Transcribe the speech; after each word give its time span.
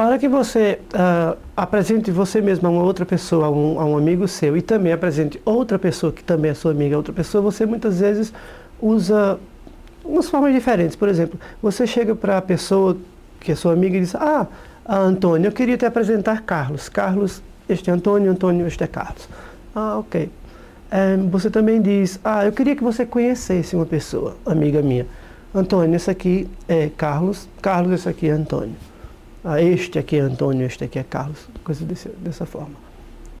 Para 0.00 0.18
que 0.18 0.26
você 0.26 0.80
uh, 0.94 1.36
apresente 1.54 2.10
você 2.10 2.40
mesmo 2.40 2.66
a 2.66 2.70
uma 2.70 2.82
outra 2.82 3.04
pessoa, 3.04 3.48
a 3.48 3.50
um, 3.50 3.78
a 3.78 3.84
um, 3.84 3.98
amigo 3.98 4.26
seu, 4.26 4.56
e 4.56 4.62
também 4.62 4.94
apresente 4.94 5.38
outra 5.44 5.78
pessoa 5.78 6.10
que 6.10 6.24
também 6.24 6.52
é 6.52 6.54
sua 6.54 6.70
amiga, 6.70 6.96
outra 6.96 7.12
pessoa, 7.12 7.42
você 7.42 7.66
muitas 7.66 8.00
vezes 8.00 8.32
usa 8.80 9.38
umas 10.02 10.30
formas 10.30 10.54
diferentes. 10.54 10.96
Por 10.96 11.06
exemplo, 11.06 11.38
você 11.60 11.86
chega 11.86 12.14
para 12.14 12.38
a 12.38 12.40
pessoa 12.40 12.96
que 13.40 13.52
é 13.52 13.54
sua 13.54 13.74
amiga 13.74 13.98
e 13.98 14.00
diz: 14.00 14.14
Ah, 14.14 14.46
Antônio, 14.88 15.48
eu 15.48 15.52
queria 15.52 15.76
te 15.76 15.84
apresentar 15.84 16.44
Carlos. 16.44 16.88
Carlos, 16.88 17.42
este 17.68 17.90
é 17.90 17.92
Antônio, 17.92 18.30
Antônio, 18.30 18.66
este 18.66 18.82
é 18.82 18.86
Carlos. 18.86 19.28
Ah, 19.74 19.98
ok. 19.98 20.30
É, 20.90 21.18
você 21.30 21.50
também 21.50 21.78
diz: 21.82 22.18
Ah, 22.24 22.46
eu 22.46 22.52
queria 22.52 22.74
que 22.74 22.82
você 22.82 23.04
conhecesse 23.04 23.76
uma 23.76 23.84
pessoa, 23.84 24.34
amiga 24.46 24.80
minha. 24.80 25.06
Antônio, 25.54 25.94
esse 25.94 26.10
aqui 26.10 26.48
é 26.66 26.88
Carlos. 26.96 27.46
Carlos, 27.60 27.92
esse 27.92 28.08
aqui 28.08 28.28
é 28.28 28.30
Antônio. 28.30 28.89
Ah, 29.42 29.60
este 29.60 29.98
aqui 29.98 30.16
é 30.16 30.20
Antônio, 30.20 30.66
este 30.66 30.84
aqui 30.84 30.98
é 30.98 31.02
Carlos. 31.02 31.48
Coisa 31.64 31.84
desse, 31.84 32.08
dessa 32.10 32.44
forma. 32.44 32.74